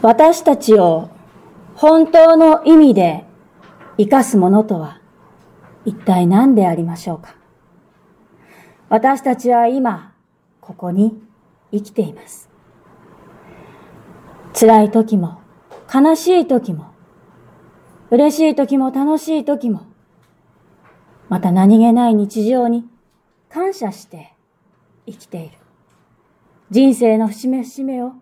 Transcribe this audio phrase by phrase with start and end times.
[0.00, 1.10] 私たちを
[1.74, 3.24] 本当の意味で
[3.96, 5.00] 生かすものとは
[5.84, 7.34] 一体何でありましょうか？
[8.88, 10.14] 私たちは今、
[10.60, 11.20] ここに
[11.72, 12.48] 生きています。
[14.58, 15.40] 辛い時も、
[15.92, 16.86] 悲しい時も、
[18.10, 19.82] 嬉しい時も楽しい時も、
[21.28, 22.88] また何気ない日常に
[23.50, 24.32] 感謝して
[25.06, 25.58] 生きている。
[26.70, 28.12] 人生の節目節目を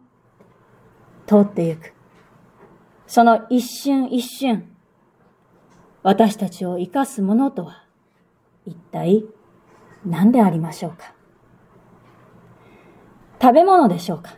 [1.27, 1.93] 通ってゆく。
[3.07, 4.69] その一瞬一瞬、
[6.03, 7.85] 私たちを生かすものとは、
[8.65, 9.25] 一体
[10.05, 11.15] 何でありましょうか？
[13.41, 14.37] 食べ物でしょうか？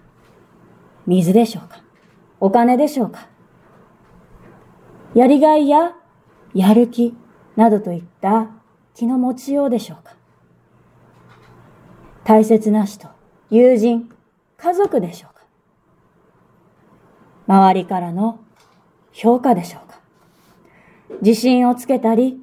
[1.07, 1.83] 水でしょうか？
[2.41, 3.29] お金でしょうか？
[5.15, 5.95] やりがいや
[6.55, 7.15] やる気
[7.57, 8.49] などといった
[8.95, 10.15] 気の持ちようでしょうか？
[12.25, 13.09] 大切な人、
[13.49, 14.11] 友人、
[14.59, 15.38] 家族でしょうか？
[17.49, 18.39] 周りからの
[19.13, 20.01] 評価でしょうか
[21.23, 22.39] 自信をつけたり、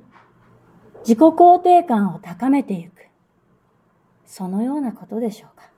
[1.02, 2.96] 自己肯定感を高めていく。
[4.26, 5.70] そのようなことでしょうか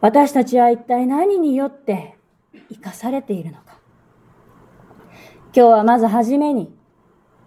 [0.00, 2.16] 私たちは一体何によって
[2.70, 3.78] 生かされているのか
[5.54, 6.72] 今日はまずはじめに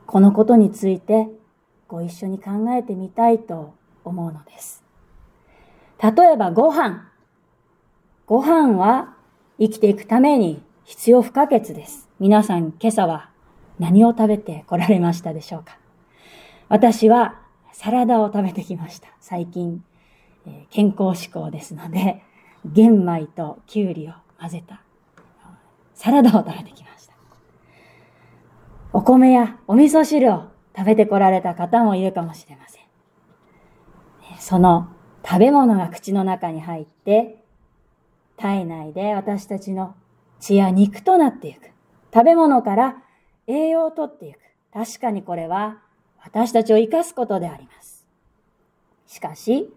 [0.05, 1.29] このことについて
[1.87, 4.83] ご一緒に考えてみたいと思うのです。
[6.01, 7.09] 例えばご飯。
[8.25, 9.12] ご飯は
[9.63, 12.09] 生きていくために必要不可欠です。
[12.19, 13.29] 皆さん今朝は
[13.79, 15.77] 何を食べて来られましたでしょうか？
[16.67, 17.39] 私は
[17.71, 19.07] サラダを食べてきました。
[19.21, 19.81] 最近、
[20.45, 22.21] え健康志向ですので、
[22.65, 24.81] 玄米ときゅうりを混ぜた
[25.93, 27.13] サラダを食べてきました。
[28.91, 30.43] お米やお味噌汁を
[30.75, 32.83] 食べてこられた方もいるかもしれません。
[34.39, 34.89] その
[35.25, 37.37] 食べ物が口の中に入って、
[38.43, 39.95] 体内で私たちの
[40.41, 41.69] 血や肉となっていく。
[42.13, 42.97] 食べ物から
[43.47, 44.39] 栄養をとっていく。
[44.73, 45.77] 確かにこれは
[46.21, 48.05] 私たちを生かすことであります。
[49.07, 49.73] しかし、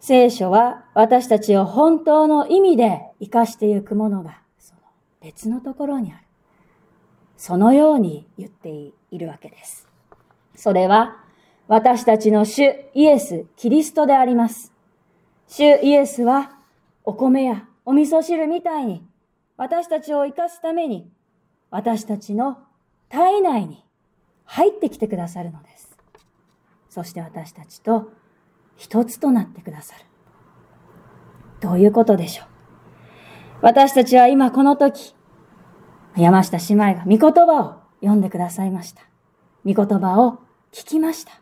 [0.00, 4.80] 聖書は私たちを本当の意味で生かしていくものが、その
[5.20, 6.22] 別のところにある。
[7.36, 9.86] そのように言っているわけです。
[10.54, 11.18] それは、
[11.68, 12.62] 私たちの主
[12.94, 14.72] イエス、キリストであります。
[15.46, 16.52] 主イエスは、
[17.04, 19.06] お米やお味噌汁みたいに、
[19.56, 21.10] 私たちを生かすために、
[21.70, 22.58] 私たちの
[23.08, 23.84] 体内に
[24.44, 25.96] 入ってきてくださるのです。
[26.88, 28.12] そして私たちと
[28.76, 30.04] 一つとなってくださる。
[31.60, 32.46] どういうことでしょう？
[33.62, 35.14] 私たちは今この時、
[36.16, 39.02] 山下姉妹が御言葉を読んでくださいました。
[39.64, 40.40] 御言葉を
[40.72, 41.32] 聞きました。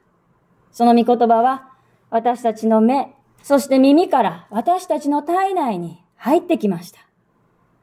[0.70, 1.70] その御言葉は
[2.10, 7.00] 私たちの目、そして耳から私たちの体内に入ってきました。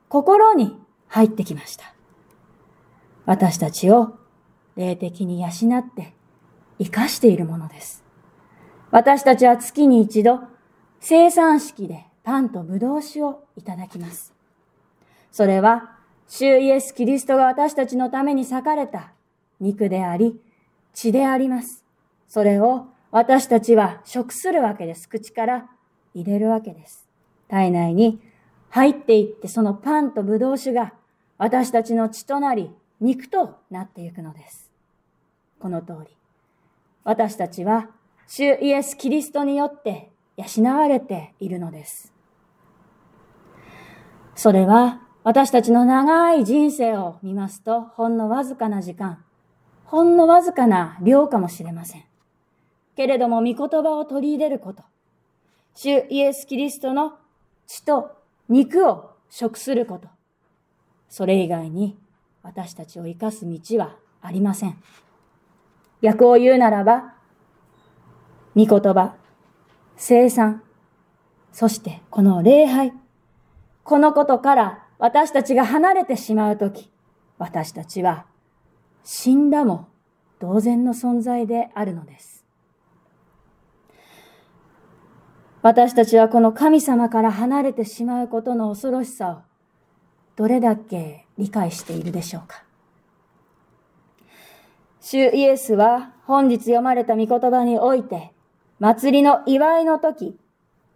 [0.09, 1.95] 心に入ってきました。
[3.25, 4.19] 私たちを
[4.75, 6.13] 霊的に養って
[6.77, 8.03] 生かしているものです。
[8.91, 10.39] 私たちは月に一度
[10.99, 14.35] 生産式でパンとブドウ酒をいただきます。
[15.31, 19.13] それは主イエス・キリストが私たちのために裂かれた
[19.59, 20.39] 肉であり、
[20.93, 21.83] 血であります。
[22.27, 25.09] それを私たちは食するわけです。
[25.09, 25.71] 口から
[26.13, 27.06] 入れるわけです。
[27.47, 28.22] 体内に
[28.69, 30.94] 入っていってそのパンとブドウ酒が
[31.38, 34.72] 私たちの血となり肉となっていくのです。
[35.59, 36.16] この通り。
[37.03, 37.90] 私たちは
[38.28, 42.13] 主イエス・キリストによって養われているのです。
[44.35, 49.24] それは私たちの長い人生を見ますと、ほんのわずかな時間、
[49.85, 52.03] ほんのわずかな量かもしれません。
[52.96, 54.84] けれども、御言葉を取り入れること、
[55.74, 57.18] 主イエス・キリストの
[57.67, 58.17] 血と
[58.50, 60.07] 肉を食すること、
[61.09, 61.97] それ以外に
[62.41, 64.81] 私たちを生かす道はありません。
[66.01, 67.13] 逆を言うならば、
[68.55, 69.16] 御言葉、
[69.97, 70.63] 生産、
[71.51, 72.94] そしてこの礼拝、
[73.84, 76.91] このことから私たちが離れてしまうとき、
[77.37, 78.25] 私たちは
[79.03, 79.87] 死んだも
[80.40, 82.36] 同然の存在であるのです。
[85.67, 89.37] 私たちはこの神様から離れてしまうことの恐ろしさを
[90.37, 92.64] どれだけ理解しているでしょうか？
[95.02, 98.31] 主イエスは本日読まれた御言葉において、
[98.79, 100.40] 祭りの祝いの時、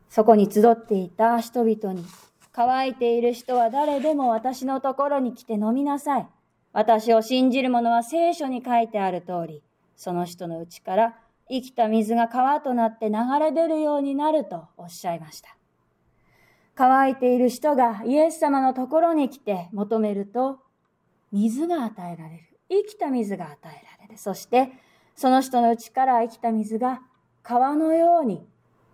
[0.07, 2.06] そこに集っていた人々に
[2.53, 6.27] 乾いている人は誰でも私のところに来て飲みなさい。
[6.71, 9.63] 私を信じる者は聖書に書いてある通り、
[9.97, 11.15] その人のうちから
[11.49, 15.55] 生きた水が川となって流れ出るようになるとおっしゃいました。
[16.75, 20.59] 乾いている人がイエス様のところに来て求めると、
[21.31, 22.43] 水が与えられる。
[22.69, 23.67] 生きた水が与え
[23.99, 24.17] られる。
[24.17, 24.71] そして、
[25.15, 27.01] その人の内から生きた水が
[27.44, 28.47] 川のように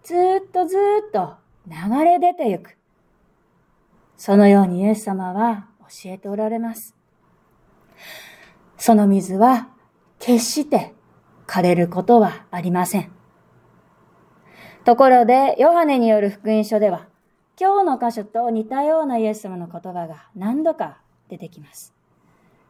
[0.03, 0.75] ずっとず
[1.07, 1.35] っと
[1.67, 2.77] 流れ出てゆく。
[4.17, 6.95] そのようにイエス様は教えておられます。
[8.77, 9.69] その水は
[10.19, 10.93] 決して
[11.47, 13.11] 枯れることはありません。
[14.83, 17.07] ところで、ヨハネによる福音書では、
[17.59, 21.94] 今日の箇所と似たようなイエス様の言葉が何度か出てきます。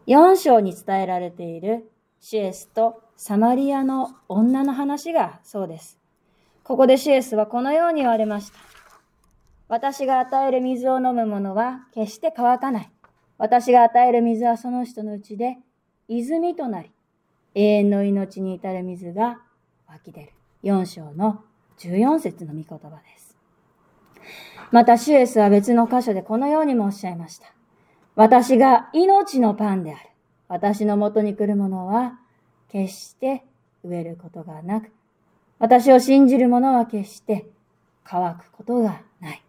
[0.08, 1.92] 4章に伝えられている
[2.22, 6.00] シエスとサマリアの女の話がそうです。
[6.64, 8.60] ここでシエスはこのように言われました。
[9.68, 12.92] 私が与える水を飲む者は決して乾かない。
[13.38, 15.58] 私が与える水はその人のうちで
[16.08, 16.92] 泉となり、
[17.56, 19.40] 永遠の命に至る水が
[19.88, 20.34] 湧き出る。
[20.64, 21.44] 4章の
[21.80, 23.38] 14節の御言葉です。
[24.72, 27.48] また、シュエスは別の箇所でこのようにもおっしゃいました。
[28.16, 30.10] 私が命のパンである。
[30.48, 32.20] 私のもとに来る者は、
[32.70, 33.46] 決して
[33.86, 34.92] 飢えることがなく、
[35.60, 37.48] 私を信じる者は決して
[38.04, 39.44] 乾くことがない。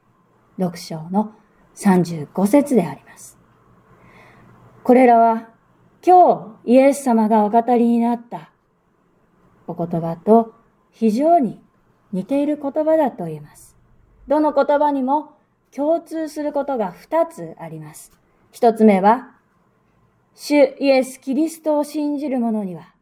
[0.58, 1.34] 6章の
[1.76, 3.38] 35節であります。
[4.82, 5.48] これらは
[6.04, 8.50] 今日イエス様がお語りになった
[9.66, 10.54] お言葉と
[10.90, 11.60] 非常に
[12.12, 13.76] 似ている言葉だと言えます。
[14.26, 15.36] どの言葉にも
[15.74, 18.12] 共通することが2つあります。
[18.52, 19.34] 1つ目は、
[20.34, 22.94] 主イエス・キリストを信じる者には、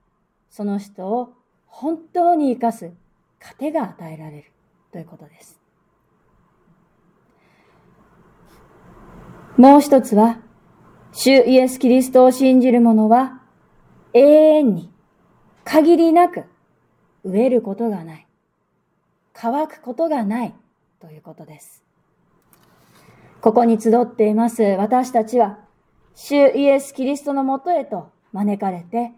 [0.50, 1.34] その人を
[1.66, 2.92] 本当に生かす
[3.40, 4.52] 糧が与えられる
[4.90, 5.60] ということです。
[9.56, 10.40] もう一つは、
[11.18, 13.40] 主イエス・キリストを信じる者は、
[14.12, 14.90] 永遠に、
[15.64, 16.44] 限りなく、
[17.24, 18.26] 飢えることがない。
[19.32, 20.54] 乾くことがない
[21.00, 21.82] ということです。
[23.40, 25.58] ここに集っています私たちは、
[26.14, 29.12] 主イエス・キリストのもとへと招かれて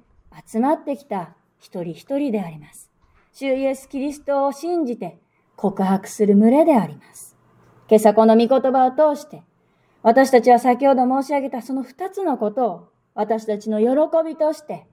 [0.46, 2.92] 集まってきた一人一人であります。
[3.32, 5.18] 主イエス・キリストを信じて
[5.56, 7.36] 告白する群れであります。
[7.88, 9.42] 今朝この御言葉を通して、
[10.02, 13.86] 私たちは先ほど申し上げたその二つのことを私たちの喜
[14.24, 14.86] びとして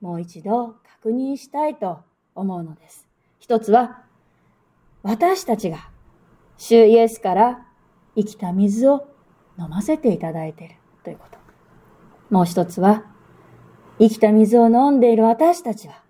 [0.00, 2.00] もう一度確認したいと
[2.34, 3.06] 思うのです。
[3.38, 4.02] 一つは、
[5.02, 5.88] 私たちが
[6.58, 7.66] 主イエスから
[8.16, 9.08] 生きた水を
[9.58, 10.74] 飲ませていただいている
[11.04, 11.38] ということ。
[12.30, 13.04] もう一つは、
[13.98, 16.02] 生きた水を飲んでいる私たちは、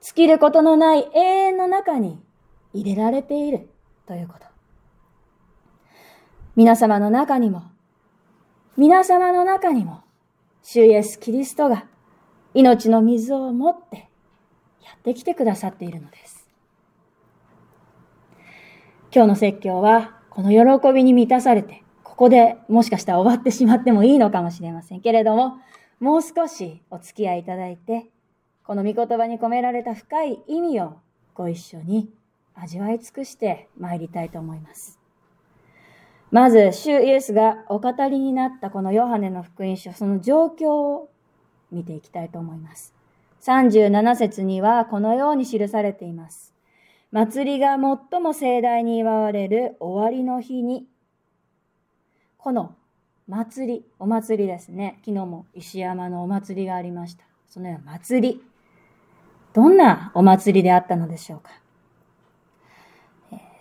[0.00, 2.22] 尽きることのない永遠の中に
[2.72, 3.68] 入れられている
[4.06, 4.51] ということ。
[6.54, 7.62] 皆様の中にも、
[8.76, 10.02] 皆様の中にも、
[10.62, 11.86] 主イエス・キリストが
[12.52, 14.10] 命の水を持って
[14.82, 16.46] やってきてくださっているのです。
[19.14, 25.56] 今日の説教は、この喜びに満たされて、ここでもしかしたら終わってしまってもいいのかもしれませんけれども、
[26.00, 28.10] もう少しお付き合いいただいて、
[28.64, 30.98] この御言葉に込められた深い意味を
[31.32, 32.10] ご一緒に
[32.54, 35.01] 味わい尽くして参りたいと思います。
[36.32, 41.10] まず、主イエスがお語りになったこのヨハネの福音書、その状況を
[41.70, 42.94] 見ていきたいと思います。
[43.42, 46.54] 37節にはこのように記されています。
[47.10, 47.76] 祭りが
[48.10, 50.86] 最も盛大に祝われる終わりの日に、
[52.38, 52.74] この
[53.28, 55.00] 祭り、お祭りですね。
[55.04, 57.24] 昨日も石山のお祭りがありました。
[57.46, 58.42] そのような祭り。
[59.52, 61.50] どんなお祭りであったのでしょうか？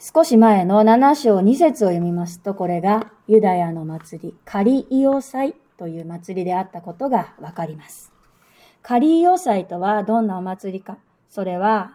[0.03, 8.11] 少し前の7章2節を読みますと、これがユダヤの祭り、カリイオ祭という祭りであったことがわかります。
[8.81, 10.97] カリイオ祭とはどんなお祭りか？
[11.29, 11.91] それは、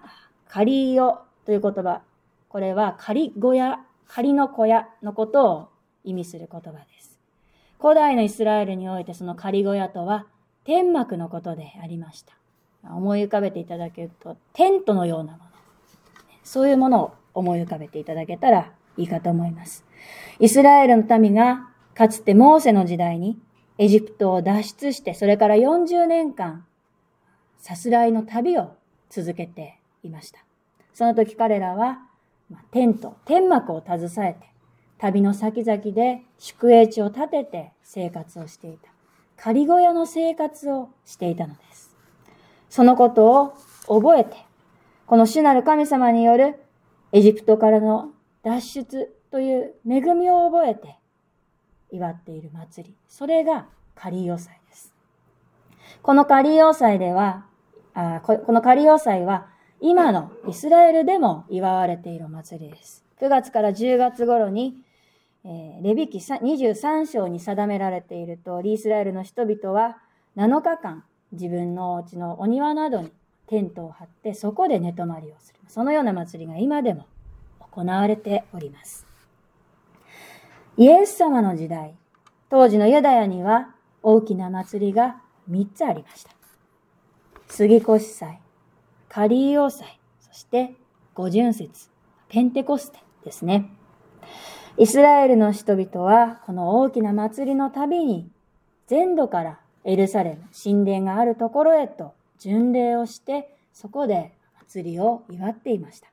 [0.49, 2.03] カリイオという言葉。
[2.49, 5.69] これは仮小屋、仮の小屋のことを
[6.05, 7.19] 意味する言葉です。
[7.81, 10.27] 古代のイスラエルにおいてその仮小屋とは
[10.63, 12.35] 天幕のことでありました。
[12.89, 15.45] 思い浮かべていただけると、テントのようなもの。
[16.45, 19.85] そういうものを思い浮かべていただけたらいいかと思います。
[20.41, 23.39] イスラエルの民がかつてモーセの時代に
[23.79, 26.65] エジプトを脱出して、それから40年間、
[27.59, 28.75] さすらいの旅を
[29.11, 30.41] 続けていました。
[30.95, 32.01] その時彼らは、
[32.71, 34.47] テント、天幕を携えて、
[34.99, 38.91] 旅の先々で宿営地を建てて生活をしていた。
[39.37, 41.95] 仮小屋の生活をしていたのです。
[42.71, 43.53] そのこと
[43.89, 44.37] を覚えて、
[45.07, 46.59] この主なる神様による
[47.13, 48.11] エジプトからの
[48.43, 50.97] 脱出という恵みを覚えて
[51.91, 52.97] 祝っている祭り。
[53.09, 54.95] それがカリオ祭です。
[56.03, 57.47] このカリオ祭では、
[57.95, 59.49] あこのカリオ祭は
[59.81, 63.05] 今のイスラエルでも祝われている祭りです。
[63.21, 64.77] 9月から10月頃に
[65.49, 69.99] えー、レビキ23章に定められていると、イスラエルの人々は
[70.37, 73.13] 7日間自分のお家のお庭などに
[73.47, 75.61] テントを張ってそこで寝泊まりをする。
[75.69, 77.07] そのような祭りが今でも
[77.59, 79.07] 行われております。
[80.77, 81.95] イエス様の時代、
[82.51, 86.31] 当時のユダヤには大きな祭りが3つありました。
[87.49, 88.41] 杉越祭、
[89.09, 90.75] カリーオ祭、そして
[91.15, 91.89] 五巡節、
[92.29, 93.71] ペンテコステですね。
[94.77, 98.29] イスラエルの人々はこの大きな祭りのたびに
[98.87, 104.33] 全土からエルサレム、神殿があるところへと巡礼をしてそこで
[104.67, 106.09] 祭りを祝っていました。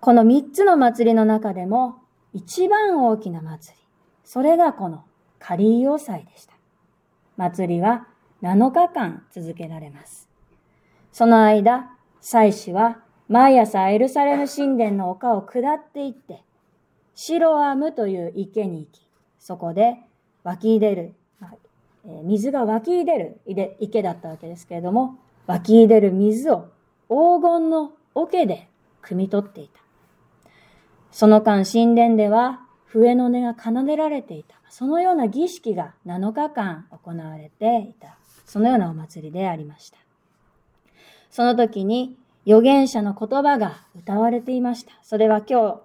[0.00, 1.96] この三つの祭りの中でも
[2.32, 3.82] 一番大きな祭り、
[4.24, 5.04] それがこの
[5.38, 6.54] カリーオ祭でした。
[7.36, 8.06] 祭りは
[8.42, 10.28] 7日間続けられます。
[11.12, 12.98] その間、祭司は
[13.28, 16.44] 毎朝エルサレム神殿の丘を下っていって、
[17.14, 19.96] シロアムという池に行き、そこで
[20.44, 21.14] 湧き出る、
[22.24, 23.40] 水が湧き出る
[23.80, 26.68] 池だったわけですけれども、湧き出る水を
[27.08, 28.68] 黄金の桶で
[29.02, 29.80] 汲み取っていた。
[31.10, 34.56] その間神殿では笛の音が奏でられていた。
[34.68, 38.18] そのような儀式が7日間行われていた。
[38.44, 39.98] そのようなお祭りでありました。
[41.30, 44.92] その時に預言者の言葉が歌われていました。
[45.02, 45.80] それは今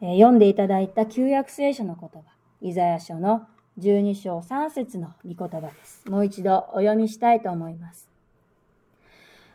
[0.00, 2.20] 日、読んでいただいた旧約聖書の言葉、
[2.60, 3.46] イザヤ書の
[3.78, 6.02] 12章3節の御言葉です。
[6.08, 8.08] もう一度お読みしたいと思います。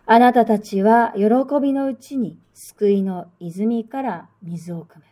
[0.05, 1.25] あなたたちは喜
[1.61, 5.03] びのうちに救いの泉から水を汲む。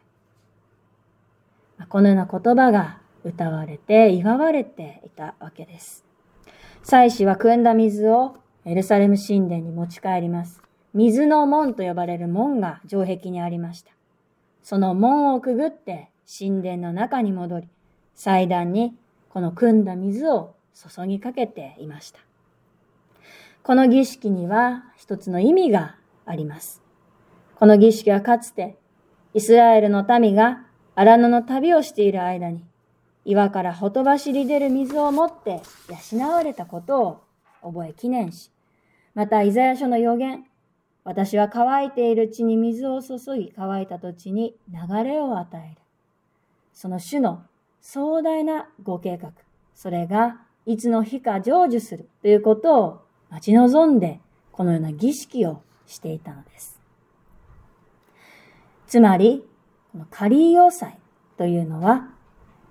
[1.90, 6.06] このような言葉が歌われて祝われていたわけです。
[6.84, 10.62] 祭司は汲んだ水をエルサレム神殿に持ち帰ります。
[10.94, 13.92] 水の門と呼ばれる門が城壁にありました。
[14.64, 17.68] その門をくぐって神殿の中に戻り、
[18.16, 18.96] 祭壇に
[19.30, 22.20] この汲んだ水を注ぎかけていました。
[23.64, 25.96] この儀式には一つの意味が
[26.26, 26.82] あります。
[27.56, 28.78] この儀式はかつて
[29.34, 32.64] イスラエルの民が荒野の旅をしている間に
[33.26, 35.62] 岩からほとばしり出る水を持って
[36.12, 37.24] 養われたことを
[37.64, 38.52] 覚え記念し、
[39.16, 40.46] またイザヤ書の予言、
[41.04, 45.82] 私は乾いている地に水を注ぎ、乾いた土地に流れを与える。
[46.72, 47.44] その種の
[47.88, 49.32] 壮大なご計画、
[49.76, 54.20] それがいつの日か成就するということを待ち望んで、
[54.52, 56.82] このような儀式をしていたのです。
[58.88, 59.46] つまり、
[59.92, 60.98] このカリーヨ祭
[61.38, 62.10] というのは、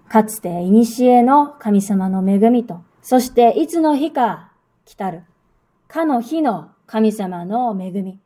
[0.08, 4.50] かつて古の神様の恵みと、そしていつの日か
[4.84, 5.22] 来たる、
[5.86, 8.18] かの日の神様の恵み、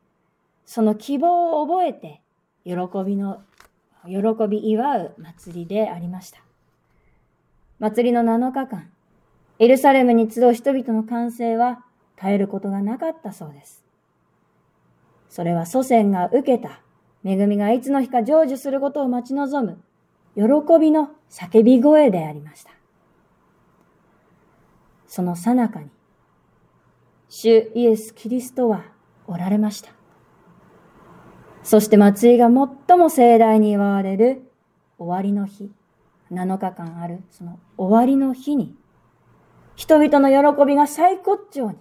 [0.64, 2.23] その希望を覚えて、
[2.64, 2.73] 喜
[3.04, 3.42] びの、
[4.07, 6.47] 喜び祝う祭りでありました。
[7.78, 8.90] 祭りの7日間、
[9.61, 11.85] エルサレムに集う人々の歓声は
[12.16, 13.85] 絶えることがなかったそうです。
[15.28, 16.80] それは祖先が受けた
[17.25, 19.78] 恵みがいつの日か成就することを待ち望む
[20.35, 22.70] 喜びの叫び声でありました。
[25.06, 25.90] その最中に、
[27.28, 28.85] 主イエス・キリストは
[29.26, 29.90] おられました。
[31.62, 34.50] そして祭りが最も盛大に祝われる
[34.99, 35.70] 終わりの日、
[36.32, 38.75] 7日間あるその終わりの日に、
[39.76, 41.78] 人々の喜びが最高潮に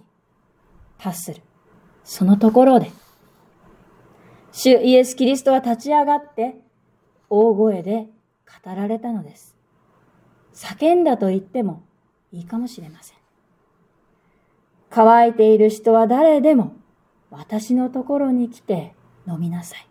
[0.98, 1.42] 達する。
[2.04, 2.90] そのところで、
[4.52, 6.56] 主イエス・キリストは立ち上がって、
[7.30, 8.06] 大声で
[8.64, 9.54] 語られたのです。
[10.54, 11.82] 叫んだと言っても
[12.32, 13.18] いいかもしれません。
[14.90, 16.74] 乾いている人は誰でも
[17.30, 18.94] 私のところに来て
[19.26, 19.87] 飲みなさい。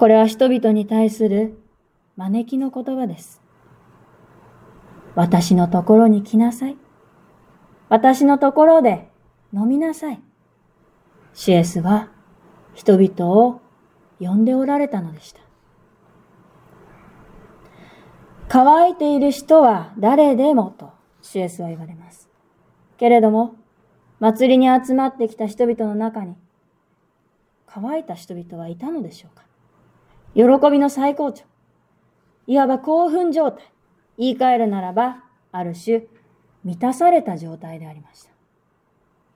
[0.00, 1.58] これは人々に対する
[2.16, 3.42] 招きの言葉です。
[5.14, 6.78] 私のところに来なさい。
[7.90, 9.10] 私のところで
[9.52, 10.22] 飲みなさい。
[11.34, 12.08] シエスは
[12.72, 13.60] 人々を
[14.20, 15.42] 呼んでおられたのでした。
[18.48, 22.30] 乾いている人は誰でもとシエスは言われます。
[22.96, 23.54] けれども、
[24.18, 26.36] 祭りに集まってきた人々の中に、
[27.66, 29.44] 乾いた人々はいたのでしょうか？
[30.34, 31.46] 喜びの最高潮。
[32.46, 33.64] いわば興奮状態。
[34.18, 36.02] 言い換えるならば、ある種、
[36.64, 38.30] 満たされた状態でありました。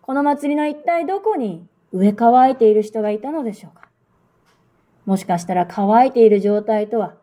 [0.03, 3.89] この祭りの一体どこに植え乾いている人がいたのでしょうか
[5.07, 7.17] もしかしたら乾いている状態とは、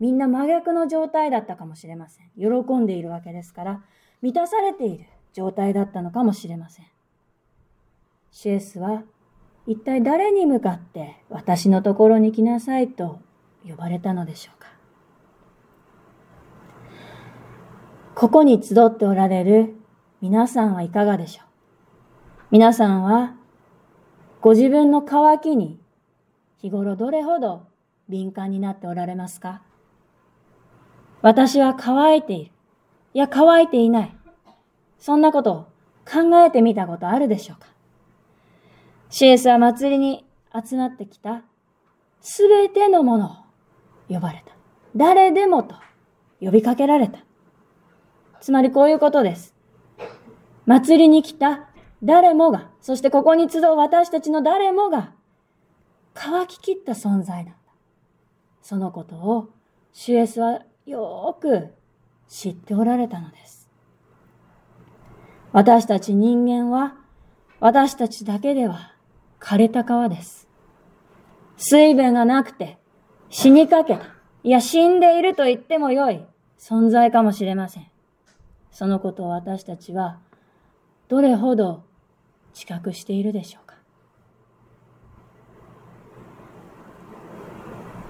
[0.00, 2.30] みんな真逆の状態だったかもしれません。
[2.38, 3.84] 喜んでいるわけですから、
[4.22, 6.86] 満たされている状態だったのかもしれません。
[8.30, 9.02] シエスは、
[9.68, 13.20] 一体誰に向かって私のところに来なさいと
[13.68, 14.68] 呼ばれたのでしょうか？
[18.14, 19.74] ここに集っておられる
[20.22, 21.46] 皆さんはいかがでしょう？
[22.50, 23.34] 皆さんは
[24.40, 25.78] ご自分の渇きに
[26.56, 27.66] 日頃どれほど
[28.08, 29.60] 敏感になっておられますか？
[31.20, 32.52] 私は乾いている。
[33.12, 34.16] いや、乾いていない。
[34.98, 35.62] そんなことを
[36.10, 37.66] 考えてみたことあるでしょうか？
[39.10, 41.42] シエスは祭りに集まってきた
[42.20, 43.26] すべてのもの
[44.10, 44.52] を呼ばれた。
[44.96, 45.76] 誰でもと
[46.40, 47.20] 呼びかけられた。
[48.40, 49.54] つまりこういうことです。
[50.66, 51.70] 祭りに来た
[52.02, 55.12] 誰もが、そしてここに集う私たちの誰もが、
[56.14, 57.52] 乾ききった存在なんだ。
[58.60, 59.48] そのことを、
[59.92, 61.74] シュエスはよーく
[62.28, 63.68] 知っておられたのです。
[65.52, 66.96] 私たち人間は、
[67.60, 68.97] 私たちだけでは
[69.40, 70.48] 枯れた川です。
[71.56, 72.78] 水分がなくて
[73.30, 74.06] 死にかけた。
[74.44, 76.24] いや、死んでいると言ってもよい
[76.58, 77.86] 存在かもしれません。
[78.70, 80.18] そのことを私たちは
[81.08, 81.82] どれほど
[82.54, 83.76] 知覚しているでしょうか。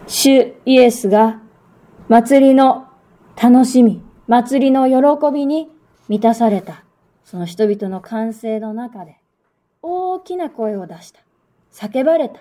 [0.06, 1.40] 主イエスが
[2.08, 2.88] 祭りの
[3.40, 5.70] 楽しみ、祭りの喜びに
[6.08, 6.84] 満たされた、
[7.24, 9.20] その人々の歓声の中で
[9.82, 11.20] 大きな声を出した。
[11.72, 12.40] 叫ばれた。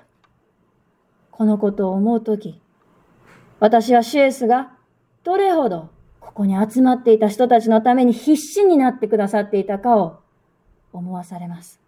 [1.32, 2.60] このことを思うとき、
[3.60, 4.72] 私はシエスが
[5.24, 5.90] どれほど
[6.20, 10.20] ここに集まっていた人たちのために必死になってくださっていたかを
[10.94, 11.80] 思わされます。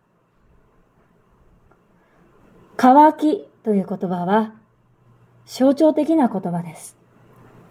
[2.77, 4.53] 乾きという言葉は
[5.45, 6.97] 象徴的な言葉です。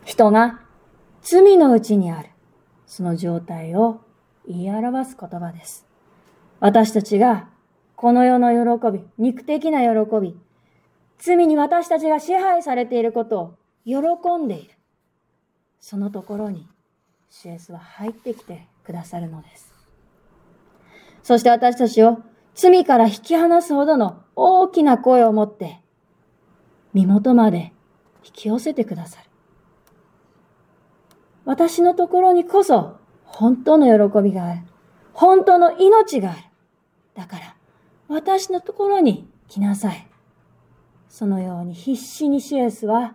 [0.05, 0.61] 人が
[1.23, 2.29] 罪のうちにある、
[2.87, 4.01] その状態を
[4.47, 5.87] 言い表す言葉です。
[6.61, 7.49] 私たちが
[8.01, 10.39] この世の喜び、肉的な喜び、
[11.19, 13.97] 罪に私たちが支配されていることを喜
[14.41, 14.71] んでいる。
[15.81, 16.69] そのところに、
[17.29, 19.75] シエスは入ってきてくださるのです。
[21.25, 22.23] そして私たちを
[22.55, 25.81] 罪から引き離すほどの大きな声を持って、
[26.95, 27.73] 身元まで
[28.25, 29.29] 引き寄せてくださる。
[31.45, 34.61] 私のところにこそ本当の喜びがある。
[35.13, 36.39] 本当の命がある。
[37.17, 37.58] だから、
[38.09, 40.07] 私のところに来なさい。
[41.09, 43.15] そのように必死にシエスは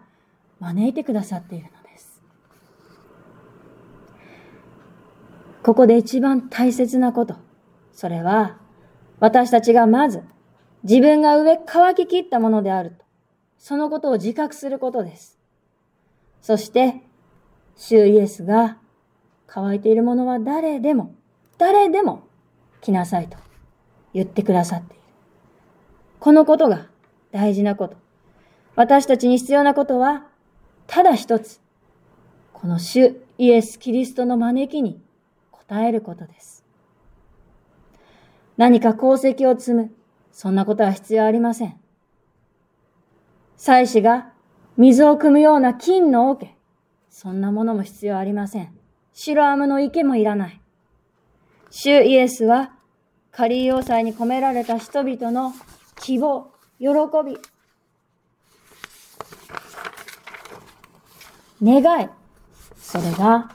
[0.60, 2.21] 招いてくださっているのです。
[5.63, 7.36] ここで一番大切なこと。
[7.91, 8.58] それは、
[9.19, 10.23] 私たちがまず
[10.84, 13.06] 自分が上乾ききったものであると、
[13.58, 15.39] そのことを自覚することです。
[16.41, 17.01] そして、
[17.75, 18.77] 主イエスが
[19.47, 21.15] 乾いているものは誰でも、
[21.58, 22.27] 誰でも
[22.82, 23.42] 来なさいと
[24.13, 25.04] 言ってくださっている。
[26.19, 26.88] このことが
[27.32, 27.97] 大事なこと。
[28.76, 30.26] 私たちに必要なことは、
[30.88, 31.62] ただ一つ。
[32.54, 35.02] この主イエス・キリストの招きに
[35.52, 36.63] 応えることです。
[38.58, 39.91] 何か功績を積む。
[40.32, 41.80] そんなことは必要ありません。
[43.58, 44.32] 祭司が
[44.78, 46.56] 水を汲むような金の桶。
[47.10, 48.73] そんなものも必要ありません。
[49.13, 50.62] 白アムの池もいらない。
[51.69, 52.72] 主イエスは、
[53.36, 55.54] カリー要塞に込められた人々の
[56.00, 56.86] 希望、喜
[57.26, 57.39] び、
[61.82, 62.10] 願い、
[62.78, 63.50] それが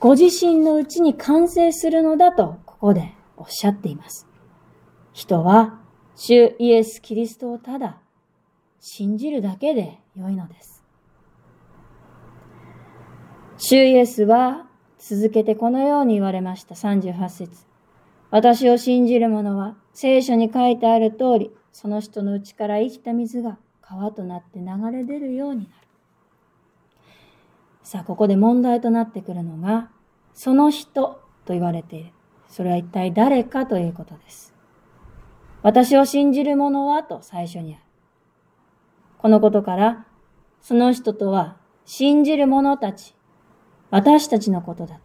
[0.00, 4.26] ご自身のうちに完成するのだと、ここでおっしゃっています。
[5.12, 5.78] 人は、
[6.16, 7.98] 主イエス・キリストをただ
[8.80, 10.82] 信じるだけで良いのです。
[13.58, 14.66] 主イエスは
[14.98, 16.74] 続けてこのように言われました。
[16.74, 17.73] 38節
[18.34, 25.70] 私を信じる者は聖書に書いてある通り、その人の内から生きた水が川となって流れ出るようになる。
[27.84, 29.88] さあ、ここで問題となってくるのが、
[30.32, 32.10] その人と言われている。
[32.48, 34.52] それは一体誰かということです。
[35.62, 37.84] 私を信じる者はと最初にある。
[39.18, 40.06] このことから、
[40.60, 43.14] その人とは信じる者たち、
[43.90, 45.02] 私たちのことだと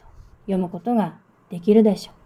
[0.48, 1.20] 読むことが
[1.52, 2.19] できるでしょう。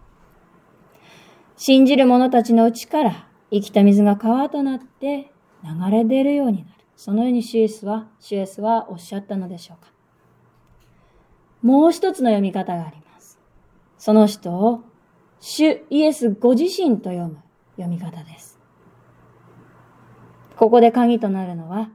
[1.56, 5.30] 信じる者たちのうちから生きた水が川となって
[5.62, 6.68] 流れ出るようになる。
[6.96, 9.92] そのようにシュエスは、シュエスはおっしゃったのでしょうか。
[11.62, 13.38] もう一つの読み方があります。
[13.98, 14.82] その人を、
[15.40, 17.38] 主イエスご自身と読む
[17.76, 18.58] 読み方です。
[20.56, 21.90] ここで鍵となるのは、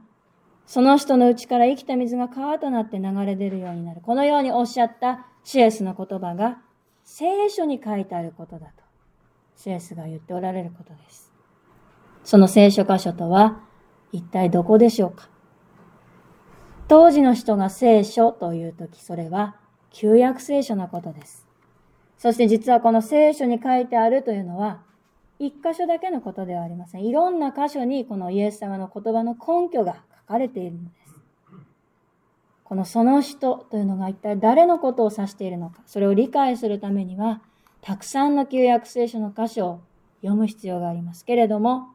[0.66, 4.00] その人の内から生きた水が川となって流れ出るようになる。
[4.02, 6.58] このようにおっしゃったシエスの言葉が
[7.04, 8.79] 聖書に書いてあることだと、
[9.62, 11.30] シエスが言っておられることです。
[12.24, 13.60] その聖書箇所とは
[14.10, 15.28] 一体どこでしょうか？
[16.88, 19.56] 当時の人が聖書というとき、それは
[19.90, 21.46] 旧約聖書のことです。
[22.16, 24.80] そして実はこの聖書に書いてあるというのは、
[25.38, 27.04] 一箇所だけのことではありません。
[27.04, 31.14] いろんな箇所にこのイエス様の言葉の根拠が書かれているのです。
[32.64, 37.42] このその人というのが一体誰のことを指しているのか、それを理解するためには、
[37.82, 39.80] たくさんの旧約聖書の箇所を
[40.20, 41.88] 読む必要がありますけれども、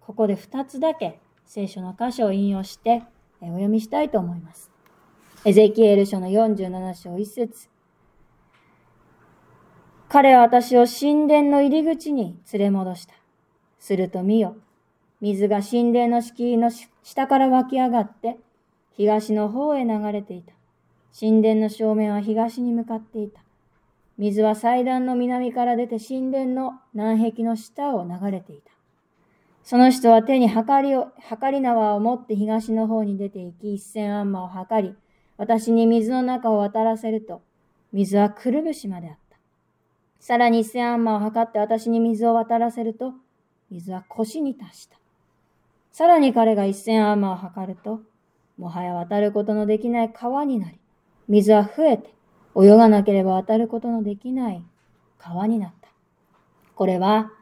[0.00, 3.02] ここで二つだけ聖書の箇所を引用して
[3.40, 4.70] お読みしたいと思います。
[5.44, 7.68] エゼキエル書の47章1節
[10.08, 13.14] 彼は私を神殿の入り口に連れ戻した。
[13.78, 14.56] すると見よ。
[15.20, 16.70] 水が神殿の敷居の
[17.02, 18.38] 下から湧き上がって、
[18.92, 20.52] 東の方へ流れていた。
[21.18, 23.41] 神殿の正面は東に向かっていた。
[24.18, 28.72] 水は祭壇の南から出て神殿の南壁の下を流れていた。
[29.64, 34.94] その人は手に測りを、測り縄を持って東の方に出て行き、一千アンマを測り、
[35.36, 37.42] 私に水の中を渡らせると、
[37.92, 39.38] 水はくるぶしまであった。
[40.18, 43.14] さらに一千アンマを測って私に水を渡らせると、
[43.70, 44.96] 水は腰に達した。
[45.92, 48.00] さらに彼が一千アンマを測ると、
[48.58, 50.78] もはや渡ることのできない川になり、
[51.28, 52.14] 水は増えて、
[52.56, 54.62] 泳がなければ渡ることのできない
[55.18, 55.88] 川になった。
[56.74, 57.32] これは、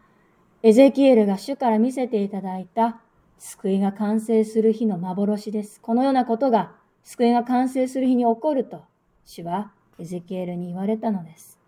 [0.62, 3.00] エゼキエルが主から見せていただいた
[3.38, 5.80] 救いが完成する日の幻です。
[5.80, 8.84] このようなことが救いが完成する日に起こると、
[9.24, 11.58] 主はエゼキエルに言われたのです。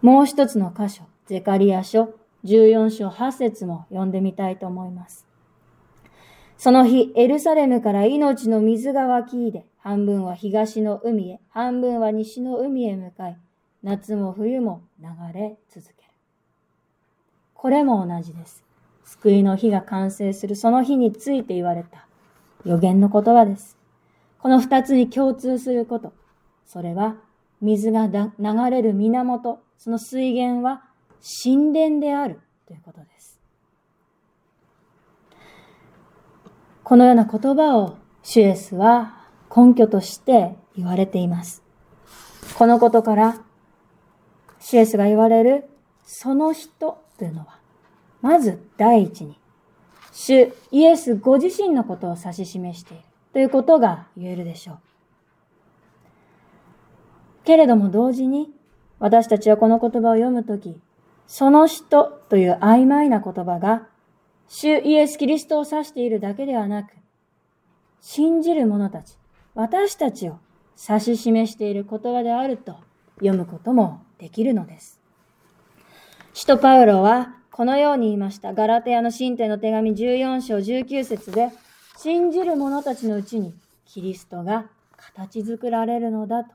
[0.00, 5.27] もう一つの箇所、ゼカリア書14章8節も読んでみたいと思います。
[6.58, 13.38] その日、エルサレムから命の水が湧き出、半分は東の海へ、半分は西の海へ向かい、
[13.84, 16.10] 夏も冬も流れ続ける。
[17.54, 18.64] これも同じです。
[19.04, 22.08] 救いの日が完成するその日について言われた
[22.64, 23.78] 予言の言葉です。
[24.40, 26.12] この二つに共通すること。
[26.66, 27.16] それは
[27.60, 28.30] 水が流
[28.70, 30.82] れる源、その水源は
[31.44, 33.17] 神殿であるということです。
[36.88, 39.14] このような言葉をシュエスは
[39.54, 41.62] 根拠として言われています。
[42.56, 43.42] このことから
[44.58, 45.68] シュエスが言われる
[46.06, 47.58] その人というのは、
[48.22, 49.38] まず第一に、
[50.12, 53.02] 主イエスご自身のことを指し示している
[53.34, 54.78] ということが言えるでしょう。
[57.44, 58.50] けれども同時に、
[58.98, 60.80] 私たちはこの言葉を読むとき、
[61.26, 63.88] その人という曖昧な言葉が、
[64.48, 66.92] 主イエス・キリストを指しているだけではなく、
[68.00, 69.16] 信じる者たち、
[69.54, 70.38] 私たちを
[70.88, 72.76] 指し示している言葉であると
[73.16, 75.00] 読むこともできるのです。
[76.32, 78.54] 使徒パウロはこのように言いました。
[78.54, 81.50] ガラテヤの神帝の手紙14章19節で、
[81.98, 86.54] 信じる者たちのうちにキリストが形作られるのだと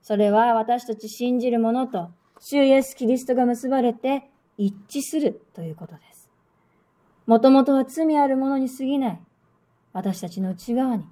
[0.00, 6.07] それは私たち信じる者と主イエス・キリストが結ばれて一致するということです。
[7.28, 9.20] もともとは罪ある者に過ぎない
[9.92, 11.04] 私たちの内側に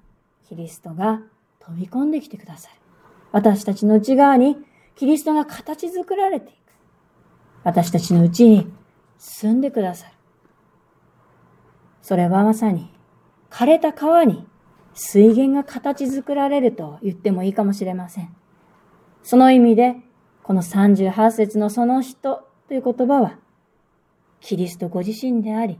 [0.49, 1.21] キリストが
[1.59, 2.75] 飛び込んできてくださる。
[3.31, 4.57] 私たちの内側に
[4.95, 6.55] キリストが形作られていく。
[7.63, 8.67] 私たちの内に
[9.19, 10.13] 住んでくださる。
[12.01, 12.91] それはまさに
[13.51, 14.47] 枯れた川に
[14.95, 18.35] 水源が形作られると言ってもいいかもしれません。
[19.21, 19.97] その意味で、
[20.41, 23.37] この38節のその人という言葉は、
[24.39, 25.77] キリストご自身であり、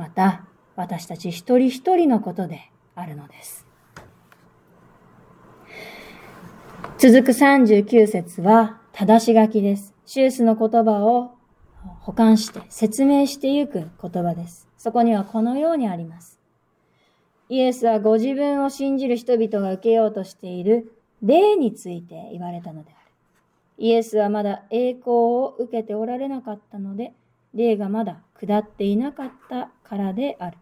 [0.00, 3.66] また私たち一人一人のことであるのです。
[6.96, 9.92] 続く39節は正し書きです。
[10.06, 11.32] シュースの言葉を
[11.98, 14.70] 保管して説明してゆく言葉です。
[14.78, 16.40] そこにはこのようにあります。
[17.50, 23.12] イエスはご自分を信じる人々が受けようとしている霊について言われたのである。
[23.76, 27.12] イエスはまだ栄光を受けておられなかったので、
[27.54, 30.58] 霊がまだ下っていなかったからである。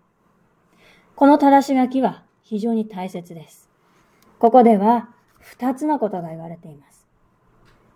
[1.14, 3.68] この正し書きは非常に大切です。
[4.38, 7.06] ここでは二つのことが言われています。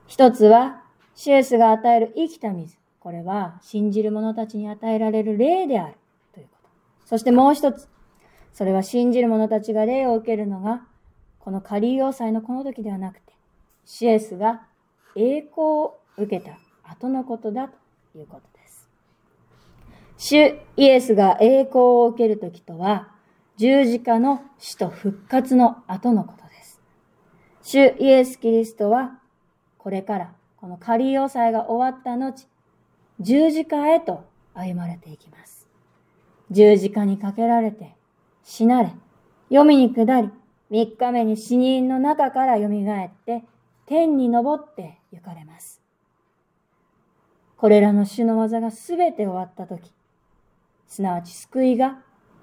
[0.06, 0.82] 一つは、
[1.14, 2.76] シエスが与える生きた水。
[3.00, 5.94] これは信じる者たちに与えられる霊である
[6.34, 6.68] ということ。
[7.06, 7.88] そしてもう一つ。
[8.52, 10.82] それは信じる者たちが霊を受けるのが
[11.38, 13.32] このカリー要塞のこの時ではなくて、
[13.84, 14.62] シエスが
[15.16, 18.51] 栄光を受けた後のことだということ。
[20.24, 23.08] 主イエスが栄光を受ける時とは、
[23.56, 26.80] 十字架の死と復活の後のことです。
[27.60, 29.18] 主イエス・キリストは、
[29.78, 32.46] これからこのカリー要塞が終わった後、
[33.18, 35.66] 十字架へと歩まれていきます。
[36.52, 37.96] 十字架にかけられて、
[38.44, 38.92] 死なれ、
[39.48, 40.30] 読みに下り、
[40.70, 43.42] 三日目に死人の中から蘇って、
[43.86, 45.82] 天に昇って行かれます。
[47.56, 49.92] これらの主の技がすべて終わったとき、
[50.92, 52.02] すなわち救いが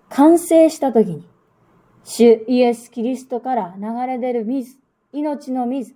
[0.10, 1.24] 完成したときに、
[2.04, 4.80] 主イエス・キリストから流れ出る水、
[5.14, 5.96] 命の水、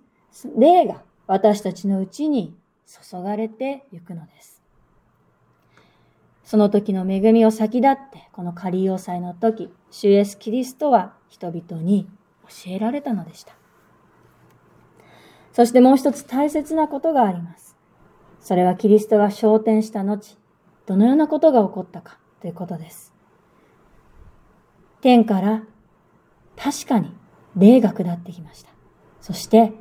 [0.56, 4.62] 霊が私たちのうちに注がれてゆくのです。
[6.44, 12.08] その時の恵みを先立って、この仮要塞の時、主イエス・キリストは人々に
[12.44, 13.56] 教えられたのでした。
[15.52, 17.76] そしてもう一つ大切なことがあります。
[18.38, 20.36] それはキリストが昇天した後、
[20.86, 23.10] どのようなことが起こったかということです。
[25.00, 25.62] 天から
[26.58, 27.10] 確かに
[27.56, 28.68] 霊が下ってきました。
[29.22, 29.72] そして、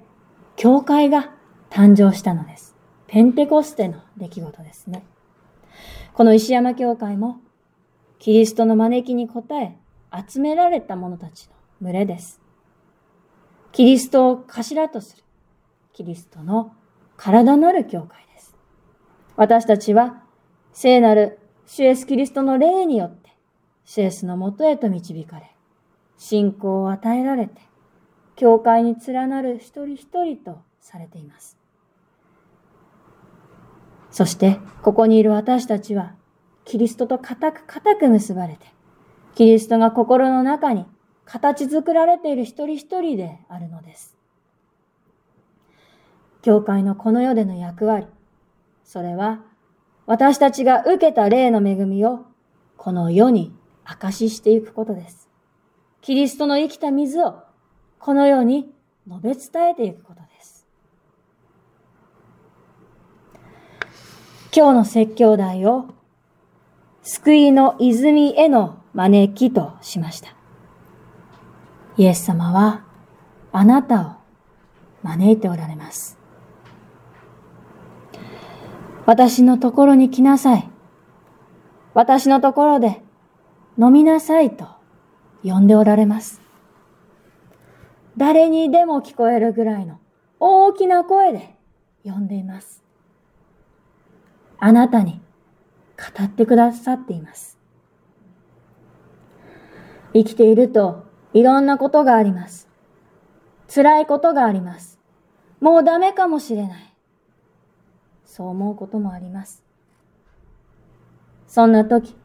[0.55, 1.33] 教会が
[1.69, 2.77] 誕生したのです。
[3.07, 5.03] ペンテコステの出来事ですね。
[6.13, 7.41] この石山教会も、
[8.17, 9.75] キリストの招きに応え、
[10.25, 12.39] 集められた者たちの群れです。
[13.73, 15.23] キリストを頭とする、
[15.91, 16.71] キリストの
[17.17, 18.55] 体なる教会です。
[19.35, 20.23] 私たちは、
[20.71, 23.31] 聖なる主イエスキリストの霊によって、
[23.85, 25.51] 主イエスのもとへと導かれ、
[26.17, 27.61] 信仰を与えられて、
[28.35, 31.57] 教会に連なる一人一人とされています。
[34.11, 36.13] そして、ここにいる私たちは、
[36.65, 38.67] キリストと固く固く結ばれて、
[39.35, 40.85] キリストが心の中に
[41.25, 44.15] 形作られている一人一人であるのです。
[46.41, 48.05] 教会のこの世での役割、
[48.83, 49.41] それは、
[50.05, 52.25] 私たちが受けた霊の恵みを、
[52.77, 55.29] この世に証ししていくことです。
[56.01, 57.43] キリストの生きた水を、
[57.99, 58.69] この世に
[59.07, 60.67] 述べ伝えていくことです。
[64.55, 65.85] 今日の説教題を
[67.01, 70.35] 救いの泉への招きとしました。
[71.97, 72.83] イエス様は
[73.51, 74.11] あなたを
[75.03, 76.22] 招いておられます。
[79.05, 80.69] 私のところに来なさい。
[81.93, 83.01] 私のところで
[83.77, 84.67] 飲みなさいと
[85.43, 86.41] 呼んでおられます。
[88.15, 89.99] 誰にでも聞こえるぐらいの
[90.39, 91.55] 大きな声で
[92.03, 92.83] 呼んでいます。
[94.59, 95.19] あなたに
[95.97, 97.57] 語ってくださっています。
[100.13, 102.69] 生きているといろんなことがあります。
[103.73, 104.99] 辛いことがあります。
[105.59, 106.92] もうダメかもしれない。
[108.33, 109.63] そう思うこともあります。
[111.45, 112.15] そんな時、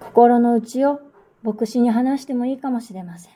[0.00, 1.00] 心の内を
[1.44, 3.32] 牧師に話してもいいかもしれません。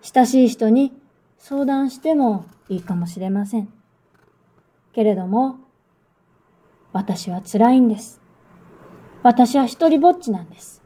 [0.00, 0.94] 親しい人に
[1.36, 3.68] 相談してもいいかもしれません。
[4.94, 5.56] けれども、
[6.94, 8.22] 私は辛いんです。
[9.22, 10.82] 私は一人ぼっちなんです。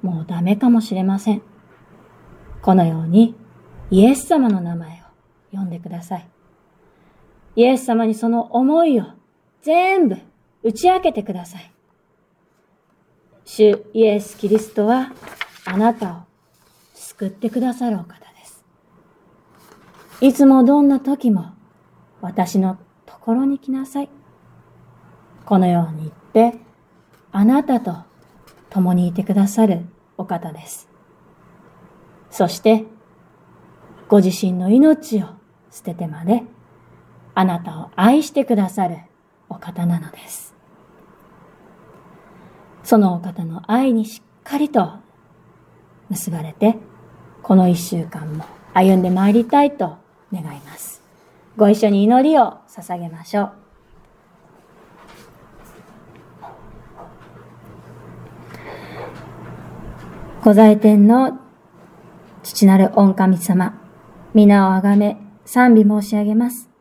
[0.00, 1.42] もうダメかもしれません。
[2.62, 3.36] このように
[3.90, 5.02] イエス様の名前
[5.52, 6.28] を呼んでください。
[7.56, 9.04] イエス様にその思いを
[9.64, 10.18] 全部
[10.62, 11.72] 打ち明けてください。
[13.46, 15.12] 主イエス・キリストは
[15.64, 16.16] あなたを
[16.92, 18.62] 救ってくださるお方です。
[20.20, 21.52] いつもどんな時も
[22.20, 24.10] 私のところに来なさい。
[25.46, 26.58] このように言って、
[27.32, 27.96] あなたと
[28.68, 29.86] 共にいてくださる
[30.18, 30.90] お方です。
[32.30, 32.84] そして、
[34.08, 35.28] ご自身の命を
[35.70, 36.42] 捨ててまで、
[37.34, 38.98] あなたを愛してくださる
[39.54, 40.54] お方なのです。
[42.82, 44.92] そのお方の愛にしっかりと
[46.10, 46.76] 結ばれて、
[47.42, 49.96] この一週間も歩んでまいりたいと
[50.32, 51.02] 願います。
[51.56, 53.52] ご一緒に祈りを捧げましょう。
[60.44, 61.38] 御在天の
[62.42, 63.80] 父なる御神様、
[64.34, 66.73] 皆をあがめ、賛美申し上げます。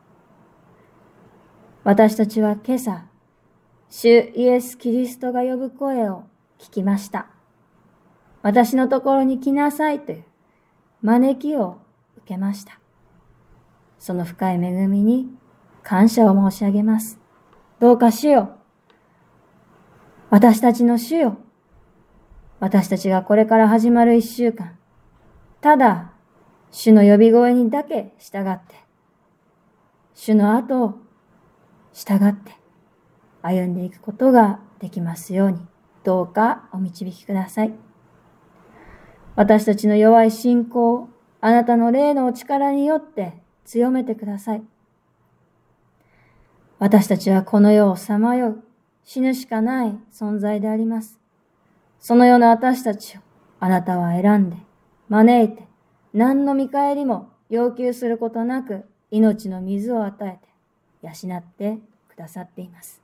[1.83, 3.03] 私たちは今朝、
[3.89, 6.23] 主イエス・キリストが呼ぶ声を
[6.57, 7.27] 聞きました。
[8.41, 10.23] 私のところに来なさいという
[11.01, 11.81] 招きを
[12.19, 12.79] 受けました。
[13.99, 15.27] その深い恵みに
[15.83, 17.19] 感謝を申し上げます。
[17.81, 18.55] どうか主よ、
[20.29, 21.37] 私たちの主よ、
[22.61, 24.77] 私たちがこれから始まる一週間、
[25.59, 26.13] ただ、
[26.71, 28.75] 主の呼び声にだけ従って、
[30.13, 31.02] 主の後を
[31.93, 32.51] 従って
[33.41, 35.59] 歩んでいくことができますように、
[36.03, 37.73] どうかお導きください。
[39.35, 41.09] 私たちの弱い信仰を
[41.41, 44.63] あなたの霊のお力によって強めてください。
[46.79, 48.63] 私たちはこの世をさまよう
[49.03, 51.19] 死ぬしかない存在であります。
[51.99, 53.21] そのような私たちを
[53.59, 54.57] あなたは選んで、
[55.09, 55.67] 招いて、
[56.13, 60.52] 何の見返りも要求することなく命の水を与えて
[61.03, 61.77] 養って
[62.09, 63.01] くださっています。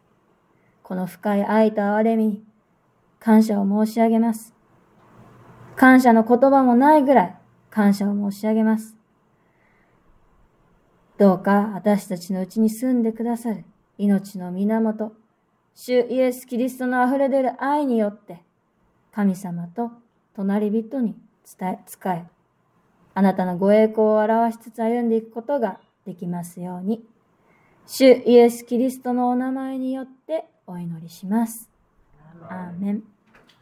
[0.83, 2.43] この深い愛と憐れみに
[3.19, 4.55] 感謝を申し上げます。
[5.75, 7.35] 感謝の言葉もないぐらい
[7.69, 8.95] 感謝を申し上げます。
[11.17, 13.65] どうか私たちのうちに住んでくださる
[13.97, 15.11] 命の源、
[15.75, 18.41] 主イエス・キリストの溢れ出る愛によって、
[19.11, 19.91] 神様と
[20.33, 21.15] 隣人に
[21.59, 22.25] 伝え、使え、
[23.13, 27.05] あなたのご栄光を表しつつ歩んでいくことができますように、
[27.91, 31.71] 主イエス・キリストのお名前によってお祈りします。
[32.47, 33.03] アーメン